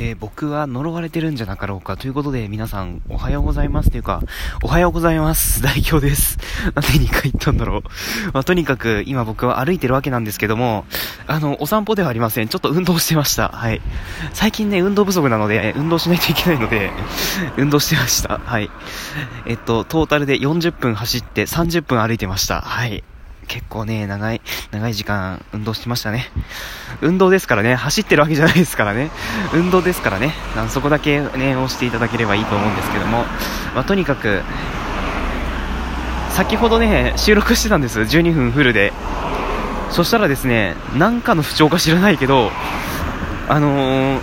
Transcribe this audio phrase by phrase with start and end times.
[0.00, 4.22] えー、僕は呪われてるんじゃなかろうかということで、皆さん、おはようございますというか、
[4.62, 5.60] おはようございます。
[5.60, 6.38] 代表です。
[6.64, 7.82] なんで2回言ったんだろう。
[8.32, 10.86] まあ、とにかく、今僕は歩いてるわけなんですけども、
[11.26, 12.48] あの、お散歩ではありません。
[12.48, 13.48] ちょっと運動してました。
[13.48, 13.80] はい。
[14.34, 16.92] 最近ね、運動不足なので、運動しないといけないので、
[17.58, 18.40] 運動してました。
[18.44, 18.70] はい。
[19.46, 22.60] えっと、トータルで40分走って30分歩いてました。
[22.60, 23.02] はい。
[23.48, 24.40] 結構ね、長い、
[24.70, 26.26] 長い時間運動してましたね。
[27.00, 29.10] 運動ですからね、走ってるわけじゃないですからね。
[29.54, 30.34] 運動ですからね。
[30.68, 33.24] そこだけね、押していただければいいと思うんですけども。
[33.74, 34.42] まあ、とにかく、
[36.30, 38.00] 先ほどね、収録してたんです。
[38.00, 38.92] 12分フルで。
[39.90, 42.50] そしたらですね、なんかの不調か知らないけど、
[43.48, 44.20] あのー、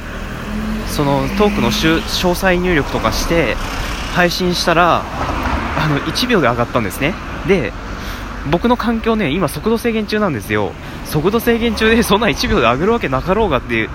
[0.88, 3.55] そのトークの詳細入力とかして
[4.13, 5.02] 配信したら、
[5.77, 7.16] あの、1秒で上がったんですね。
[7.47, 7.73] で、
[8.52, 10.72] 僕の環境ね、今速度制限中なんですよ。
[11.05, 13.90] 速度制限中で そんな1秒で上げるわけなかろうがっていう、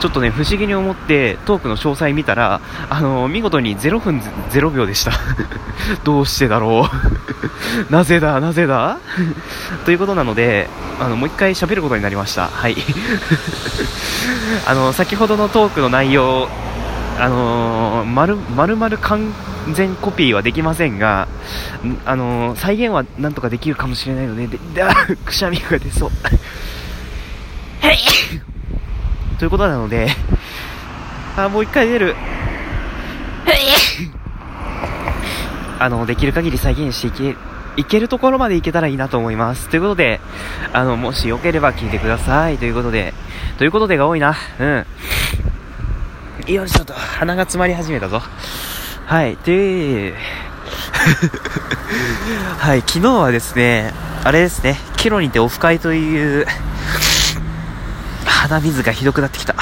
[0.00, 2.60] ちょっとね、不思議に思ってトークの詳細見たら、
[2.90, 5.12] あのー、見事に0分0秒でした。
[6.04, 6.92] どうしてだろう
[7.92, 8.98] なぜだ、なぜだ？
[9.84, 10.68] ということなので、
[11.00, 12.48] あの、もう一回喋ることになりました。
[12.48, 12.76] はい。
[14.66, 16.48] あの、先ほどのトークの内容、
[17.18, 18.36] あのー、まる、
[18.76, 19.32] まる完
[19.74, 21.28] 全コピーはできませんが、
[22.04, 24.82] あのー、再現はなんとかできるかもしれないので、で、で
[25.24, 26.10] くしゃみが出そう。
[27.80, 27.98] はい
[29.38, 30.08] ということなので、
[31.36, 32.14] あ、もう一回出る。
[35.80, 37.36] あの、できる限り再現していけ、
[37.76, 39.68] いけるところまでいけたらいいなと思います。
[39.68, 40.20] ということで、
[40.72, 42.58] あの、もしよければ聞いてください。
[42.58, 43.14] ということで、
[43.58, 44.36] ということでが多いな。
[44.60, 44.86] うん。
[46.46, 48.22] よいしょと、鼻が詰まり始めたぞ。
[49.06, 50.14] はい、で、
[52.58, 53.92] はい、昨日はですね、
[54.24, 56.46] あれですね、キロにてオフ会という、
[58.24, 59.54] 鼻水がひどくなってきた。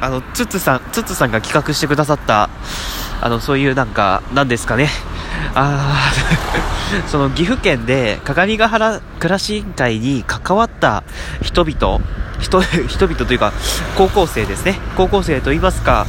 [0.00, 2.50] あの、ツッツさん、ツッツさんが企画してくださった、
[3.20, 4.90] あの、そういうなんか、なんですかね。
[5.54, 11.02] あー その岐阜県で鏡ヶ原暮らし委員会に関わった
[11.42, 12.00] 人々
[12.38, 13.52] 人 人々というか
[13.96, 14.78] 高校生ですね。
[14.96, 16.06] 高校生といいますか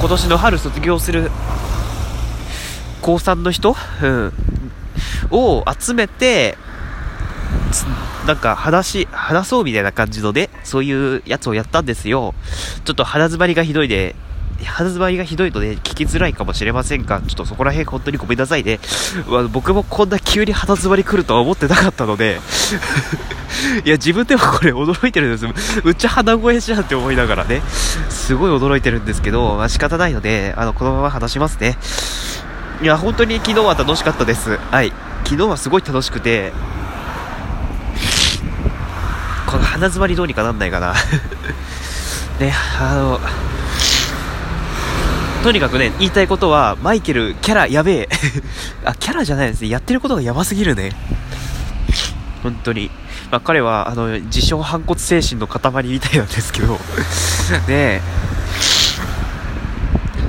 [0.00, 1.30] 今年の春卒業する
[3.00, 4.32] 高3の人、うん、
[5.30, 6.56] を集めて
[8.26, 12.34] なんか話話そうみたいな感じのでそういうやつをやったんですよ。
[12.84, 14.14] ちょっと鼻詰まりがひどいで
[14.64, 18.78] 鼻詰まりがひどいので聞きづらいかもしれませんが、ちょっとそこら辺本当にごめんなさいね。
[19.52, 22.40] 僕もこんな急に鼻詰まり来るとは思ってなかったので。
[23.84, 25.46] いや、自分でもこれ驚いてるんです。
[25.84, 27.62] むっちゃ鼻声じゃんって思いながらね、
[28.08, 31.76] すごい驚いてるんですけど、まあ、仕方ないので、あの、このまま話しますね。
[32.82, 34.56] いや、本当に昨日は楽しかったです。
[34.56, 34.92] はい。
[35.24, 36.52] 昨日はすごい楽しくて、
[39.46, 40.94] この鼻詰まりどうにかなんないかな
[42.40, 43.20] ね、あの、
[45.42, 48.08] とにかくね、言いたいことは、マイケル、キャラやべえ。
[48.84, 49.68] あ、キャラじゃないですね。
[49.68, 50.92] やってることがやばすぎるね。
[52.42, 52.90] 本当に。
[53.32, 56.78] まあ、彼は、あの、自称反骨精神の塊みたいなんですけど、
[57.66, 58.02] ね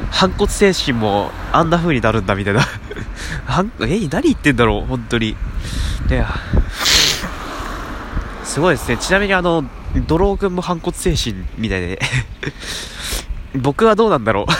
[0.09, 2.61] 反骨精神もあんな風になるんだみたいな。
[3.85, 5.35] え、何言ってんだろう本当に。
[6.09, 6.25] ね
[8.45, 8.95] すごいですね。
[8.95, 9.65] ちなみにあの、
[10.07, 11.99] ドロー君も反骨精神みたいで
[13.53, 14.53] 僕はどうなんだろう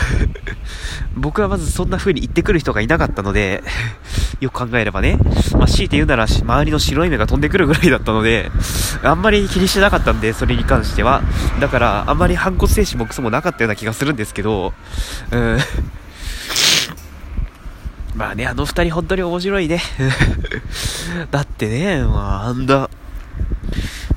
[1.16, 3.64] 僕はまずそんな風に言ってくる人がいなかったので
[4.40, 5.18] よく考えればね、
[5.58, 8.52] まあ、強いて言うなら周りの白い目が飛んでくるぐらいだったので、
[9.04, 11.22] あんまり気にしてなかったんで、それに関しては。
[11.60, 14.74] だから、あんまり反骨精神もクソもなかったような気がするんですけど、
[15.32, 15.58] うん。
[18.16, 19.82] まあね、あの二人本当に面白いね。
[21.32, 22.90] だってね、まあ、あんな、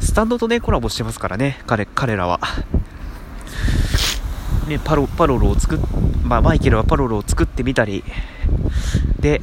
[0.01, 2.41] スタンドとね、コラボしてますからね、彼、彼らは。
[4.67, 5.79] ね、パロ、パロロを作っ、
[6.25, 8.05] まあ、マイケルはパロロを作ってみたり、
[9.21, 9.41] で、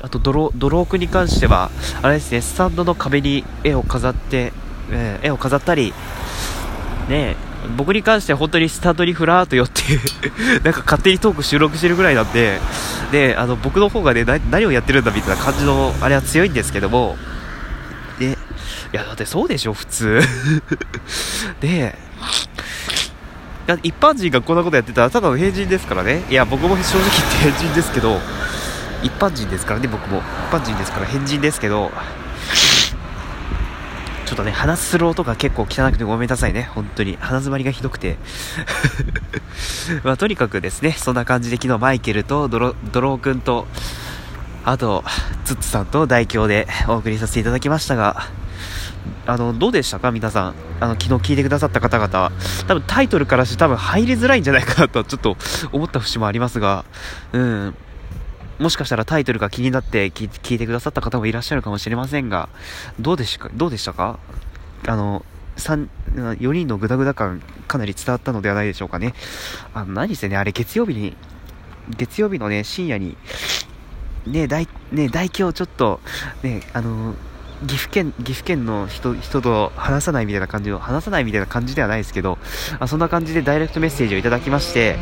[0.00, 1.70] あとドロ、ドロークに関しては、
[2.02, 4.52] あれですね、スタンドの壁に絵を飾って、
[4.90, 5.92] えー、絵を飾ったり、
[7.08, 7.36] ね
[7.76, 9.82] 僕に関しては本当にスタンドにふらーっと寄って
[10.62, 12.60] なんか勝手にトーク収録してるぐらいなんで、
[13.10, 17.16] で、あの、僕の方がね、何をやってるんだみたいな感じの、あれは強いんですけども、
[18.18, 18.36] で、い
[18.92, 20.20] や、だってそうでしょ、普通。
[21.60, 21.98] で、
[23.76, 26.24] 一般人がこんなことやってたらただの変人ですからね。
[26.30, 28.18] いや僕も正直言って変人ですけど
[29.02, 30.18] 一般人ですからね僕も。
[30.18, 30.22] 一
[30.52, 31.90] 般人ですから変人ですけど。
[34.26, 36.70] ちょっとね鼻する音が結構汚くてごめんなさいね。
[36.74, 37.16] 本当に。
[37.16, 38.16] 鼻詰まりがひどくて。
[40.04, 43.66] まあとにかくですねそんな感じで昨日マイケルとドロドロー君と
[44.64, 45.04] あと
[45.44, 48.28] ツッツさんと代表でお送りさせていただきましたが
[49.26, 50.10] あのどうでしたか？
[50.10, 50.54] 皆さん。
[50.80, 52.32] あの昨日聞いてくださった方々
[52.66, 55.36] 多分タイトルからして多分入りづらいんじゃないかなとちょっと
[55.72, 56.84] 思った節もありますが。
[57.32, 57.74] うん。
[58.58, 62.48] もしかしたらタイトルが気になって聞いてくださった方もいらっしゃるかもしれませんが。
[62.98, 64.18] どうでしたかどうでしたか？
[64.86, 65.24] あの
[65.56, 69.14] 4人のグダグダ感かなり伝わったのではないでしょうかね。
[69.74, 71.16] あの何せねあれ月曜日に
[71.96, 73.16] 月曜日のね深夜に
[74.26, 76.00] ね大ね大京ちょっと
[76.42, 77.14] ねあの
[77.66, 82.38] 岐阜県、岐阜県の人、人と話さないみたいな感じの、話さないみたいな感じではないですけど、
[82.78, 84.96] あそんな感じでダイレクトメッセージをいただきまして、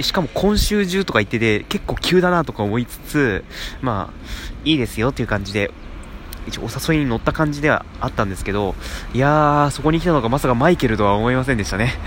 [0.00, 3.44] しかも今週中とか言ってて、結構急だなとか思いつつ、
[3.80, 4.14] まあ、
[4.64, 5.70] いいですよっていう感じで、
[6.46, 8.74] 一応お誘いに乗った感じではあったんですけど、
[9.14, 11.94] いやー、そこに来たのがまさかマイケルとは思いませんでしたね。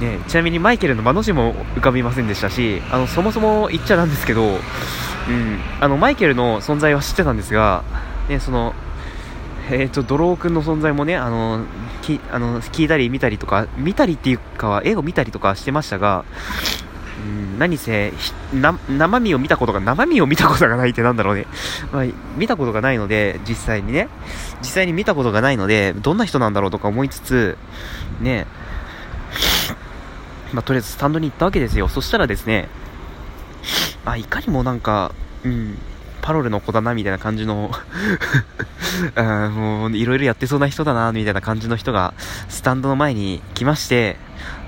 [0.00, 4.58] ねちなみにマイケルの間の字も浮かびませんでしたし、あの、そもそも言っちゃなんですけど、
[5.28, 7.84] うん、あのマイケルの存在は知ってたんですが、
[8.28, 8.74] ね、その
[9.70, 11.64] えーと、ドロー君の存在もねあの
[12.02, 16.24] きあの聞いたり見たりとか見たりっていうかは絵を見たりとかしてましたが、
[17.24, 18.12] うん、何せ
[18.52, 21.46] 生身を見たことが生身を見たことがないってなんだろうね、
[21.92, 22.04] まあ、
[22.36, 24.08] 見たことがないので実際にね。
[24.60, 27.56] 実際に見たことがないのでどんな人なんだろうとか思いつつ
[28.20, 28.46] ね。
[30.52, 31.88] まあ、とりあえずスタンドに行ったわけですよ。
[31.88, 32.68] そしたらですね
[34.04, 35.12] あ、いかにもなんか、
[35.44, 35.78] うん、
[36.22, 37.70] パロルの子だな、みたいな感じの
[39.16, 42.14] あもう、いろいろやってそうな人だな、みたいな感じの人が、
[42.48, 44.16] スタンドの前に来まして、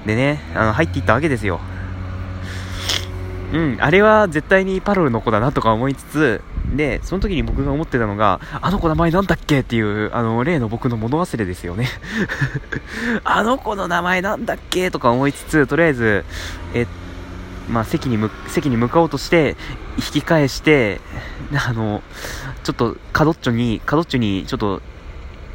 [0.05, 1.61] でね、あの、入っていったわけですよ。
[3.53, 6.41] うん、あれは絶対にパロルの子だなとか思いつつ、
[6.75, 11.89] で、その時に僕が思ってたのが、あの子名前なんだっけっていう、あの、例の僕の物忘れですよね
[13.23, 16.25] あの子の名前なんだっけとか思いつつ、とりあえず、
[16.75, 17.04] えっと
[17.69, 19.57] まあ、席に向席に向かおうとして
[19.97, 21.01] 引き返して
[21.67, 22.03] あの
[22.63, 24.83] ちょっと角っちょに角っちょにちょっと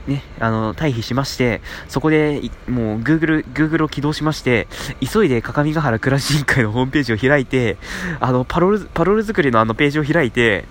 [0.09, 4.67] ね、あの、退避しまして、そこで、もう、Google、Google を起動しまして、
[4.99, 7.77] 急いで、各務原暮らし委員会のホームページを開いて、
[8.19, 10.65] あの、パロル、パロル作りのあのページを開いて、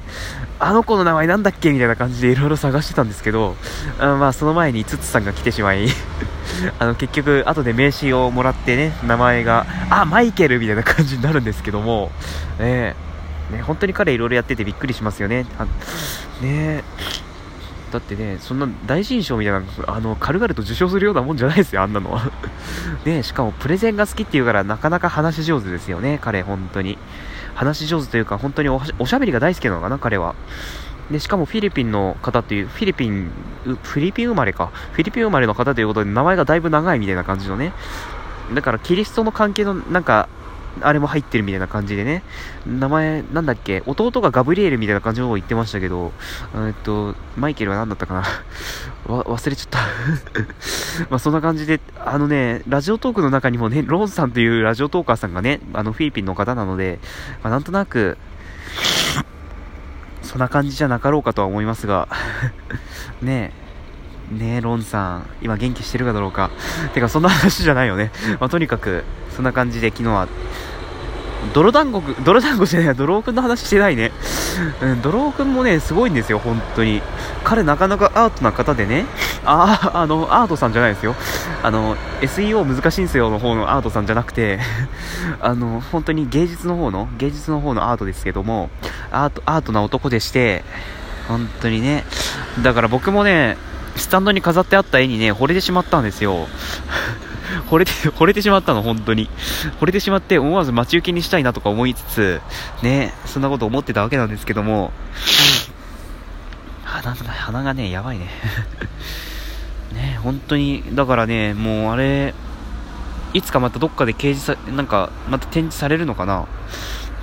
[0.58, 3.54] あの子の名前なんだっけみたいな感じでいろいろ探してたんですけど、
[4.00, 5.86] あまあ、その前に、ツツさんが来てしまい
[6.80, 12.10] あの、結局、後で名刺をもらってね、名前が、あ、マイケルみたいな感じになるんですけども、
[12.58, 12.96] ね
[13.50, 15.46] ね、本当に彼いろいろやっててびっくりしますよね。
[16.42, 16.84] ね
[17.90, 22.20] だってね、そんな大臣賞みたいな、あの、軽々と受賞するようなもんじゃないですよ、あんなの。
[23.04, 26.98] ねしかもプレゼンが好きっていうから、なかなか話し上手ですよね、彼、本当に。
[27.54, 30.34] 話し上手というか、本当におしゃべりが大好きなのかな、彼は。
[31.10, 33.30] で、しかもフィリピンの方っていう、フィリピン、
[33.64, 34.70] フィリピン生まれか。
[34.92, 37.72] フィリピン生まれの方ということで、名前がだいぶ長いみたいな感じのね。
[38.54, 40.28] だから、キリストの関係の、なんか、
[40.80, 42.22] あれも入ってるみたいな感じでね、
[42.66, 46.12] 名前、なんだっけ、弟がガブリエルみたいな感じのことを言ってましたけど、
[46.54, 48.24] えっと、マイケルは何だったかな、
[49.06, 49.78] 忘れちゃった。
[51.10, 56.98] まあそんな感じで、あのね、ラジオトークの中にもね、ローンさんというラジオトーカーさんがね、あのフィリピンの方なので、
[57.42, 58.18] まあ、なんとなく、
[60.22, 62.08] そんな感じじゃなかろうかとは思いますが。
[63.22, 63.67] ねえ、
[64.30, 66.50] ねえ、ロンさん、今元気してるかだろうか。
[66.92, 68.10] てか、そんな話じゃないよね。
[68.40, 69.04] まあ、とにかく、
[69.34, 70.28] そんな感じで昨日は、
[71.54, 74.12] 泥団子、泥団子じゃないや、泥くんの話してないね。
[74.82, 77.00] うん、泥くんもね、すごいんですよ、本当に。
[77.44, 79.06] 彼なかなかアートな方でね、
[79.44, 81.14] あ、あの、アートさんじゃないですよ。
[81.62, 84.58] あの、SEO 難しいんですよの方のアートさんじゃなくて、
[85.40, 88.68] あの、本当に芸術の方の、芸術の方のアートですけども、
[89.10, 90.64] アート、アートな男でして、
[91.28, 92.04] 本当にね、
[92.62, 93.56] だから僕もね、
[93.98, 96.48] スタンドに飾ってあった絵にね、惚れてしまったんですよ。
[97.70, 99.28] 惚れて、惚れてしまったの、本当に。
[99.80, 102.40] 惚れてしまって、思わず待ち受けにしたいなとか思いつつ、
[102.82, 104.92] ね、そんなこと思ってたわけなんですけども、
[106.84, 108.28] 鼻が、鼻がね、やばいね。
[109.92, 112.34] ね、本当に、だからね、もうあれ、
[113.34, 116.46] いつかまたどっかで掲示さ、なんか、また展示されるのかな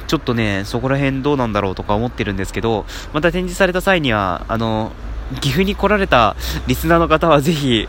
[0.08, 4.92] ちょっとね、そこら辺どうなんだろうとか思ってるんですけど、また展示された際には、あの、
[5.42, 6.36] 岐阜に来られた
[6.68, 7.88] リスナーの方はぜひ、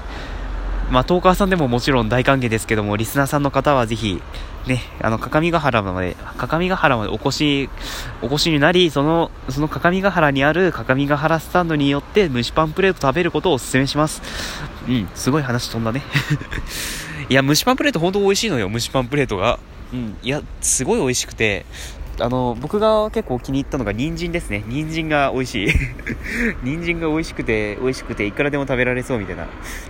[0.90, 4.22] まあ、トーカーさんでももちろん大歓迎ですけども、リスナーさんの方はぜひ、
[4.66, 7.70] ね、あの、各務原まで、各務原までお越し、
[8.22, 14.22] お越しになり、その、その各務原にある各務原スタンドによって蒸しパンプレート食べることをお勧めします。
[14.88, 16.02] うん、すごい話飛んだね。
[17.28, 19.58] いや、蒸しパンプレート本当美味しいのよ、蒸しパンプレートが。
[19.92, 21.64] うん、いや、すごい美味しくて、
[22.18, 24.64] あの、僕が結構気に入ったのが人参ですね。
[24.66, 25.68] 人参が美味しい。
[26.64, 29.46] 人参が美味しくて、美味しくて、いくらでも食べられそうみたいな。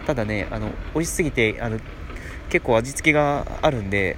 [0.06, 1.78] ただね、あの、美味しすぎて、あの、
[2.48, 4.16] 結構味付けがあるんで、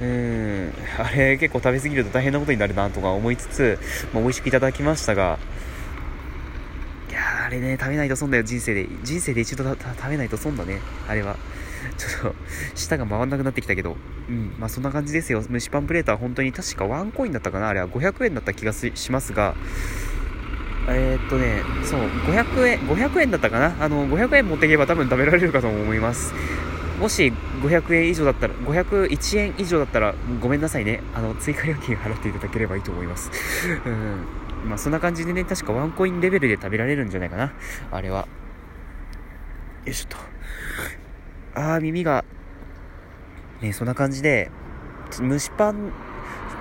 [0.00, 3.78] うん、あれ結構食べ過ぎると大変なことになるなとか思いつつ、
[4.12, 5.38] まあ、美味しくいただきましたが、
[7.10, 8.86] いやあれね、食べないと損だよ、人生で。
[9.02, 11.36] 人生で一度食べないと損だね、あれは。
[11.96, 12.34] ちょっと、
[12.74, 13.96] 舌が回んなくなってきたけど。
[14.28, 15.42] うん、まあそんな感じですよ。
[15.42, 17.68] 蒸しパンプレートは本当に確かワンコインだったかな？
[17.68, 19.54] あれは500円だった気がしますが、
[20.88, 23.76] えー、っとね、そう、500円、500円だったかな？
[23.82, 26.32] あの、500円持っていけば多分食べられるかと思います。
[27.00, 31.02] もし500円以上だったら、501円以上だったらごめんなさいね。
[31.14, 33.30] あの、追加料金払っていただければいいと思います。
[33.84, 34.26] うん。
[34.68, 37.52] まあそんな感じでね、確かワンコインレベルで食べられるんじゃないかな。
[37.90, 38.26] あれは。
[39.84, 40.35] よいしょと。
[41.56, 42.24] あー、耳が。
[43.62, 44.50] ね、そんな感じで、
[45.18, 45.90] 蒸しパン、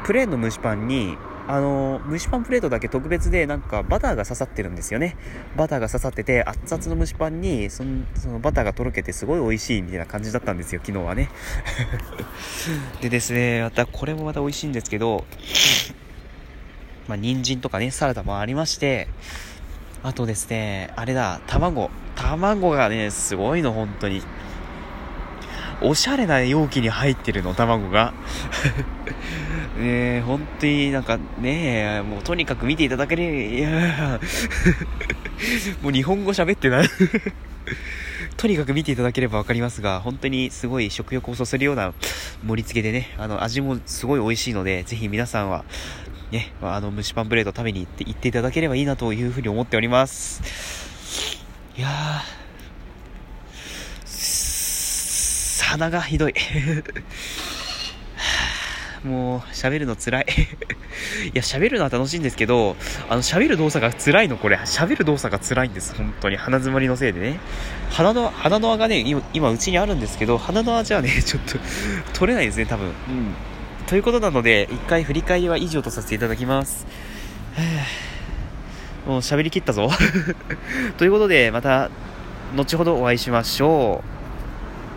[0.05, 5.15] プレーンの蒸しパンに、あの蒸しパンプレートだけ特別でなんかバターが刺さってるんですよね。
[5.55, 11.29] バターが刺さってて熱々の蒸しパンにそのそのバターがとろけてすごい美味しいみたいな感じだったんですよ昨日はね。
[13.01, 15.23] でですねまたこれもまた美味しいんですけど
[17.07, 19.07] まあ人参とかねサラダもありまして
[20.01, 21.91] あとですねあれだ卵。
[22.15, 24.23] 卵がねすごいの本当に。
[25.81, 28.13] おしゃれな容器に入ってるの卵が。
[29.77, 34.19] ねえ、本当になんかねえ、もうとにかく見ていただけれ、い や
[35.81, 36.89] もう日本語喋ってない。
[38.37, 41.93] とにかく見ていただければ分かりますが、本当にすごい食欲をそそるような
[42.45, 45.65] 盛り付けでね、あの、味もすごい美味しいので、ぜひ皆さんは、
[46.31, 50.41] ね、あの、蒸しパンプレート食べに行って、行っていただければいいなというふうに思っております。
[51.77, 52.44] いやー、
[55.75, 56.33] 鼻がひどい
[59.03, 60.25] もう、喋るの辛い
[61.27, 62.77] いや、喋るのは楽しいんですけど、
[63.09, 64.55] あの、喋る動作が辛いの、これ。
[64.57, 65.93] 喋る動作が辛いんです。
[65.95, 66.37] 本当に。
[66.37, 67.39] 鼻詰まりのせいでね。
[67.91, 71.59] 鼻の、鼻の輪がね、今、今うちにあるんですけど、鼻の輪じゃね、 ちょっと
[72.13, 72.87] 取れないですね、多分。
[72.87, 72.93] うん。
[73.85, 76.87] ということなので、一回振り返りは以上とさせていただきます。
[79.05, 79.91] もう喋りきったぞ
[80.97, 81.91] ということで、また、
[82.55, 84.14] 後ほどお会いしましょう。